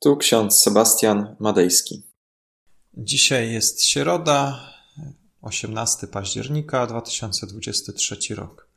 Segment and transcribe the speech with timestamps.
[0.00, 2.02] Tu ksiądz Sebastian Madejski.
[2.94, 4.60] Dzisiaj jest środa,
[5.42, 8.68] 18 października 2023 rok.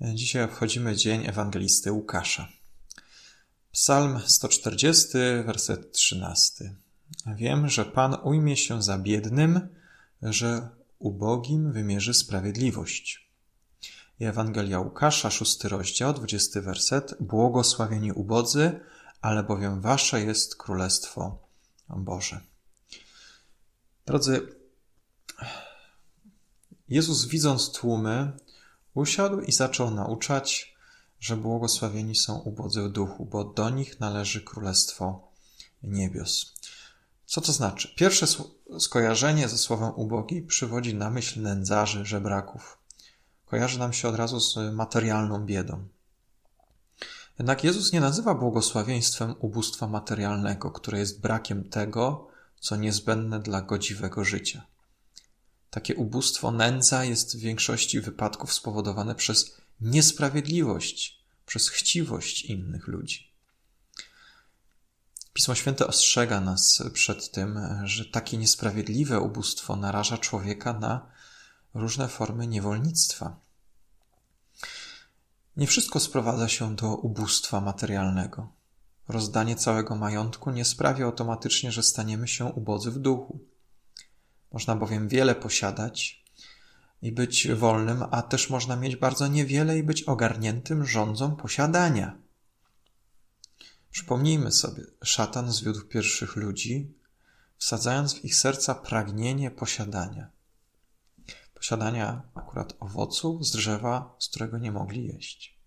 [0.00, 2.48] Dzisiaj obchodzimy Dzień Ewangelisty Łukasza.
[3.72, 5.08] Psalm 140,
[5.46, 6.74] werset 13.
[7.26, 9.68] Wiem, że Pan ujmie się za biednym,
[10.22, 10.68] że
[10.98, 13.30] ubogim wymierzy sprawiedliwość.
[14.20, 17.14] Ewangelia Łukasza, szósty rozdział, dwudziesty werset.
[17.20, 18.80] Błogosławieni ubodzy,
[19.20, 21.38] albowiem wasze jest Królestwo
[21.88, 22.40] Boże.
[24.06, 24.56] Drodzy,
[26.88, 28.32] Jezus widząc tłumy,
[28.94, 30.74] usiadł i zaczął nauczać,
[31.20, 35.32] że błogosławieni są ubodzy w duchu, bo do nich należy Królestwo
[35.82, 36.54] Niebios.
[37.26, 37.94] Co to znaczy?
[37.96, 38.26] Pierwsze
[38.78, 42.78] skojarzenie ze słowem ubogi przywodzi na myśl nędzarzy, żebraków.
[43.46, 45.88] Kojarzy nam się od razu z materialną biedą.
[47.40, 52.28] Jednak Jezus nie nazywa błogosławieństwem ubóstwa materialnego, które jest brakiem tego,
[52.60, 54.66] co niezbędne dla godziwego życia.
[55.70, 63.32] Takie ubóstwo, nędza jest w większości wypadków spowodowane przez niesprawiedliwość, przez chciwość innych ludzi.
[65.32, 71.10] Pismo Święte ostrzega nas przed tym, że takie niesprawiedliwe ubóstwo naraża człowieka na
[71.74, 73.49] różne formy niewolnictwa.
[75.56, 78.52] Nie wszystko sprowadza się do ubóstwa materialnego.
[79.08, 83.40] Rozdanie całego majątku nie sprawia automatycznie, że staniemy się ubodzy w duchu.
[84.52, 86.24] Można bowiem wiele posiadać
[87.02, 92.18] i być wolnym, a też można mieć bardzo niewiele i być ogarniętym rządzą posiadania.
[93.90, 96.94] Przypomnijmy sobie, szatan zwiódł pierwszych ludzi,
[97.56, 100.30] wsadzając w ich serca pragnienie posiadania.
[101.60, 105.58] Posiadania akurat owoców z drzewa, z którego nie mogli jeść.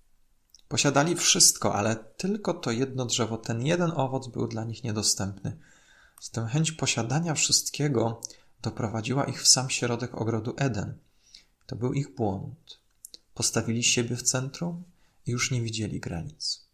[0.68, 5.58] Posiadali wszystko, ale tylko to jedno drzewo, ten jeden owoc był dla nich niedostępny.
[6.20, 8.22] Z tym chęć posiadania wszystkiego
[8.62, 10.98] doprowadziła ich w sam środek ogrodu Eden.
[11.68, 12.80] To był ich błąd.
[13.34, 14.84] Postawili siebie w centrum
[15.26, 16.66] i już nie widzieli granic.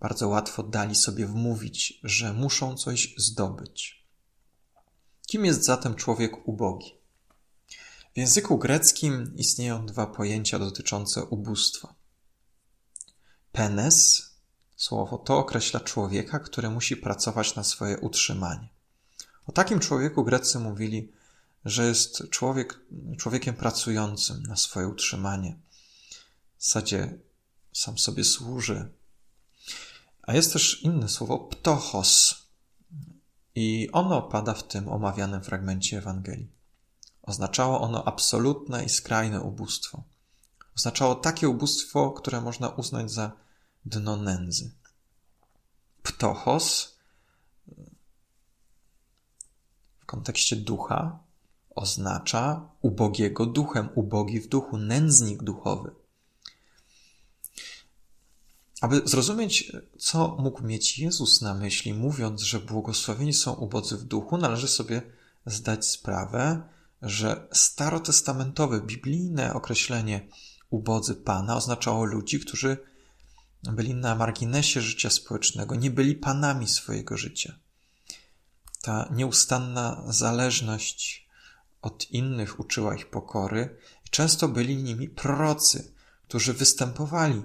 [0.00, 4.04] Bardzo łatwo dali sobie wmówić, że muszą coś zdobyć.
[5.26, 6.97] Kim jest zatem człowiek ubogi?
[8.18, 11.94] W języku greckim istnieją dwa pojęcia dotyczące ubóstwa.
[13.52, 14.22] Penes,
[14.76, 18.68] słowo to określa człowieka, który musi pracować na swoje utrzymanie.
[19.46, 21.12] O takim człowieku Grecy mówili,
[21.64, 22.80] że jest człowiek,
[23.18, 25.58] człowiekiem pracującym na swoje utrzymanie.
[26.56, 27.18] W zasadzie
[27.72, 28.92] sam sobie służy.
[30.22, 32.34] A jest też inne słowo ptochos.
[33.54, 36.57] I ono pada w tym omawianym fragmencie Ewangelii.
[37.28, 40.02] Oznaczało ono absolutne i skrajne ubóstwo.
[40.76, 43.32] Oznaczało takie ubóstwo, które można uznać za
[43.84, 44.70] dno nędzy.
[46.02, 46.96] Ptochos
[49.98, 51.18] w kontekście ducha
[51.74, 55.90] oznacza ubogiego duchem, ubogi w duchu, nędznik duchowy.
[58.80, 64.38] Aby zrozumieć, co mógł mieć Jezus na myśli, mówiąc, że błogosławieni są ubodzy w duchu,
[64.38, 65.02] należy sobie
[65.46, 66.62] zdać sprawę,
[67.02, 70.28] że starotestamentowe, biblijne określenie
[70.70, 72.76] ubodzy Pana oznaczało ludzi, którzy
[73.62, 77.58] byli na marginesie życia społecznego, nie byli panami swojego życia.
[78.82, 81.28] Ta nieustanna zależność
[81.82, 83.76] od innych uczyła ich pokory
[84.06, 85.94] i często byli nimi prorocy,
[86.28, 87.42] którzy występowali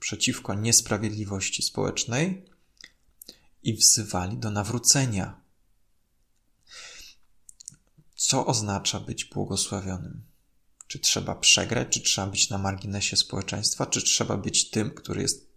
[0.00, 2.50] przeciwko niesprawiedliwości społecznej
[3.62, 5.39] i wzywali do nawrócenia.
[8.20, 10.22] Co oznacza być błogosławionym?
[10.86, 15.50] Czy trzeba przegrać, czy trzeba być na marginesie społeczeństwa, czy trzeba być tym, który jest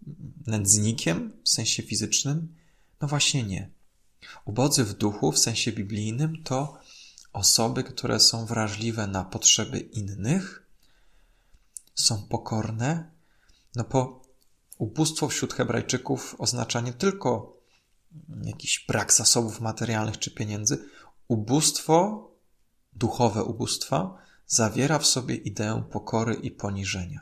[0.46, 2.54] nędznikiem w sensie fizycznym?
[3.00, 3.70] No właśnie nie.
[4.44, 6.78] Ubodzy w duchu w sensie biblijnym to
[7.32, 10.66] osoby, które są wrażliwe na potrzeby innych,
[11.94, 13.10] są pokorne,
[13.76, 14.22] no bo
[14.78, 17.56] ubóstwo wśród Hebrajczyków oznacza nie tylko
[18.44, 20.88] jakiś brak zasobów materialnych czy pieniędzy,
[21.28, 22.30] ubóstwo,
[22.96, 27.20] duchowe ubóstwa, zawiera w sobie ideę pokory i poniżenia.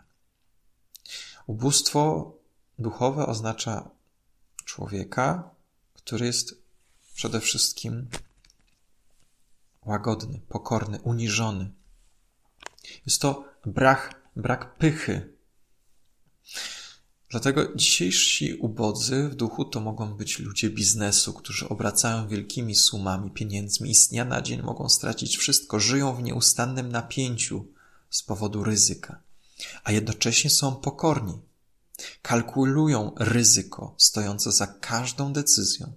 [1.47, 2.33] Ubóstwo
[2.79, 3.91] duchowe oznacza
[4.65, 5.51] człowieka,
[5.95, 6.63] który jest
[7.15, 8.09] przede wszystkim
[9.85, 11.71] łagodny, pokorny, uniżony.
[13.07, 15.33] Jest to brak, brak pychy.
[17.33, 23.91] Dlatego dzisiejsi ubodzy w duchu to mogą być ludzie biznesu, którzy obracają wielkimi sumami pieniędzmi
[23.91, 27.67] i z dnia na dzień mogą stracić wszystko, żyją w nieustannym napięciu
[28.11, 29.23] z powodu ryzyka,
[29.85, 31.39] a jednocześnie są pokorni.
[32.23, 35.93] kalkulują ryzyko stojące za każdą decyzją.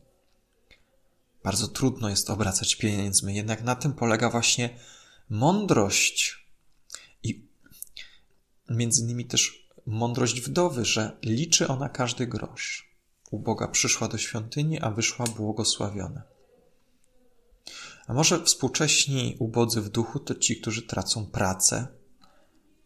[1.43, 4.79] Bardzo trudno jest obracać pieniędzmi, jednak na tym polega właśnie
[5.29, 6.47] mądrość
[7.23, 7.47] i
[8.69, 12.95] między innymi też mądrość wdowy, że liczy ona każdy grosz.
[13.31, 16.23] U Boga przyszła do świątyni, a wyszła błogosławiona.
[18.07, 21.87] A może współcześni ubodzy w duchu to ci, którzy tracą pracę?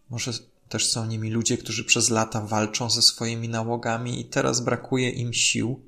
[0.09, 0.31] Może
[0.69, 5.33] też są nimi ludzie, którzy przez lata walczą ze swoimi nałogami i teraz brakuje im
[5.33, 5.85] sił?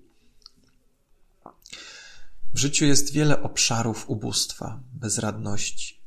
[2.53, 6.01] W życiu jest wiele obszarów ubóstwa, bezradności.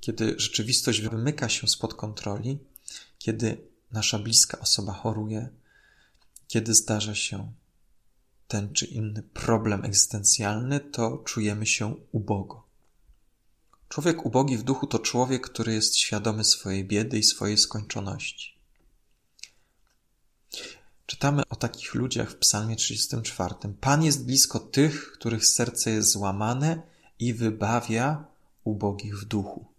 [0.00, 2.58] Kiedy rzeczywistość wymyka się spod kontroli,
[3.18, 5.48] kiedy nasza bliska osoba choruje,
[6.48, 7.52] kiedy zdarza się
[8.48, 12.66] ten czy inny problem egzystencjalny, to czujemy się ubogo.
[13.88, 18.56] Człowiek ubogi w duchu to człowiek, który jest świadomy swojej biedy i swojej skończoności.
[21.06, 23.54] Czytamy o takich ludziach w Psalmie 34.
[23.80, 26.82] Pan jest blisko tych, których serce jest złamane
[27.18, 28.24] i wybawia
[28.64, 29.75] ubogich w duchu.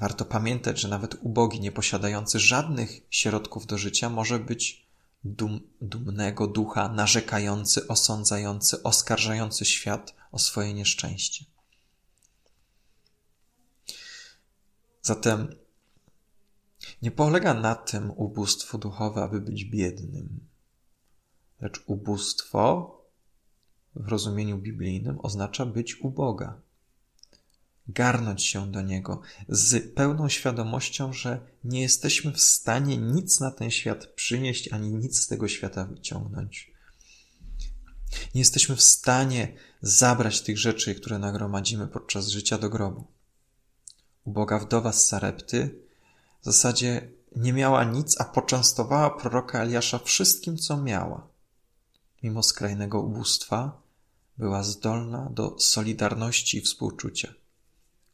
[0.00, 4.86] Warto pamiętać, że nawet ubogi, nieposiadający żadnych środków do życia, może być
[5.24, 11.44] dum, dumnego ducha, narzekający, osądzający, oskarżający świat o swoje nieszczęście.
[15.02, 15.56] Zatem
[17.02, 20.40] nie polega na tym ubóstwo duchowe, aby być biednym,
[21.60, 22.92] lecz ubóstwo
[23.94, 26.60] w rozumieniu biblijnym oznacza być uboga
[27.88, 33.70] garnąć się do Niego z pełną świadomością, że nie jesteśmy w stanie nic na ten
[33.70, 36.72] świat przynieść, ani nic z tego świata wyciągnąć.
[38.34, 39.52] Nie jesteśmy w stanie
[39.82, 43.06] zabrać tych rzeczy, które nagromadzimy podczas życia do grobu.
[44.24, 45.78] Uboga wdowa z Sarepty
[46.42, 51.28] w zasadzie nie miała nic, a poczęstowała proroka Eliasza wszystkim, co miała.
[52.22, 53.82] Mimo skrajnego ubóstwa
[54.38, 57.34] była zdolna do solidarności i współczucia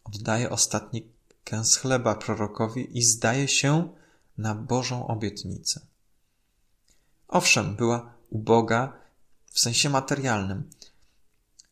[0.04, 1.12] oddaje ostatni
[1.44, 3.94] kęs chleba prorokowi i zdaje się
[4.38, 5.86] na Bożą obietnicę.
[7.28, 8.92] Owszem, była uboga
[9.46, 10.70] w sensie materialnym,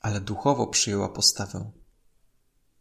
[0.00, 1.70] ale duchowo przyjęła postawę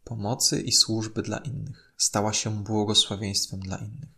[0.04, 1.94] pomocy i służby dla innych.
[1.96, 4.08] Stała się błogosławieństwem dla innych.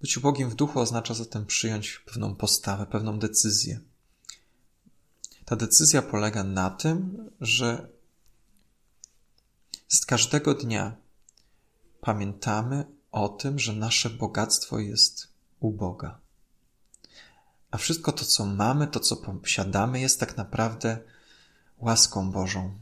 [0.00, 3.80] Być ubogim w duchu oznacza zatem przyjąć pewną postawę, pewną decyzję.
[5.44, 7.88] Ta decyzja polega na tym, że
[9.88, 10.96] z każdego dnia
[12.00, 15.28] pamiętamy o tym, że nasze bogactwo jest
[15.60, 16.20] u Boga.
[17.70, 20.98] A wszystko to, co mamy, to, co posiadamy, jest tak naprawdę
[21.78, 22.78] łaską Bożą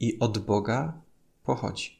[0.00, 1.00] i od Boga
[1.44, 1.98] pochodzi.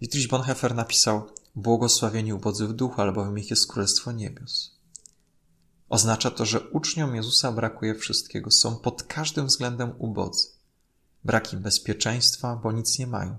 [0.00, 4.78] Dietrich Bonhoeffer napisał Błogosławieni ubodzy w duchu, albowiem ich jest Królestwo Niebios.
[5.88, 10.61] Oznacza to, że uczniom Jezusa brakuje wszystkiego, są pod każdym względem ubodzy
[11.24, 13.38] brak im bezpieczeństwa, bo nic nie mają.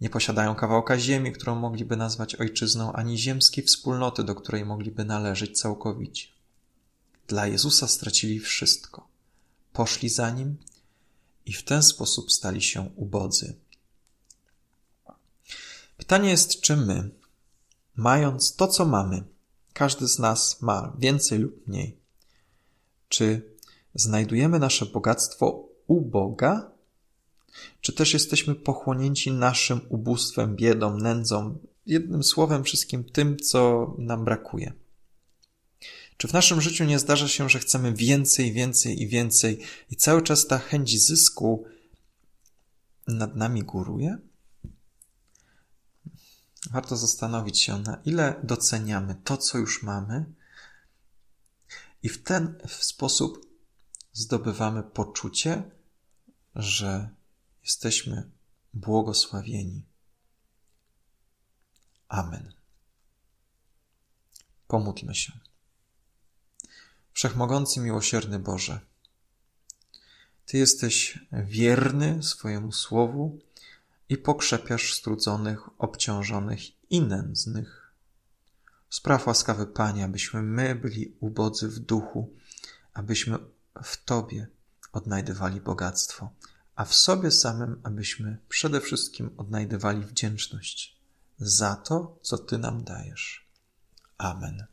[0.00, 5.60] Nie posiadają kawałka ziemi, którą mogliby nazwać ojczyzną, ani ziemskiej wspólnoty, do której mogliby należeć
[5.60, 6.28] całkowicie.
[7.26, 9.08] Dla Jezusa stracili wszystko.
[9.72, 10.56] Poszli za nim
[11.46, 13.56] i w ten sposób stali się ubodzy.
[15.96, 17.10] Pytanie jest, czy my,
[17.96, 19.24] mając to, co mamy,
[19.72, 21.96] każdy z nas ma więcej lub mniej,
[23.08, 23.42] czy
[23.94, 26.72] znajdujemy nasze bogactwo u Boga?
[27.80, 34.72] Czy też jesteśmy pochłonięci naszym ubóstwem, biedą, nędzą, jednym słowem wszystkim tym, co nam brakuje?
[36.16, 40.22] Czy w naszym życiu nie zdarza się, że chcemy więcej, więcej i więcej i cały
[40.22, 41.64] czas ta chęć zysku
[43.08, 44.18] nad nami góruje?
[46.70, 50.24] Warto zastanowić się, na ile doceniamy to, co już mamy,
[52.02, 53.50] i w ten sposób
[54.12, 55.79] zdobywamy poczucie,
[56.54, 57.10] że
[57.62, 58.30] jesteśmy
[58.74, 59.82] błogosławieni.
[62.08, 62.52] Amen.
[64.66, 65.32] Pomódlmy się.
[67.12, 68.80] Wszechmogący, miłosierny Boże,
[70.50, 73.38] Ty jesteś wierny swojemu słowu
[74.08, 77.92] i pokrzepiasz strudzonych, obciążonych i nędznych.
[78.88, 82.34] Spraw łaskawy Panie, abyśmy my byli ubodzy w duchu,
[82.92, 83.38] abyśmy
[83.82, 84.46] w Tobie
[84.92, 86.30] odnajdywali bogactwo,
[86.76, 90.96] a w sobie samym, abyśmy przede wszystkim odnajdywali wdzięczność
[91.38, 93.46] za to, co Ty nam dajesz.
[94.18, 94.66] Amen.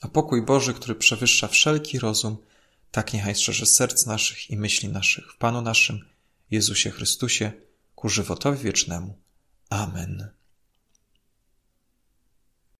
[0.00, 2.36] A pokój Boży, który przewyższa wszelki rozum,
[2.90, 6.00] tak niechaj strzeże serc naszych i myśli naszych w Panu naszym,
[6.50, 7.52] Jezusie Chrystusie,
[7.94, 9.18] ku żywotowi wiecznemu.
[9.70, 10.37] Amen.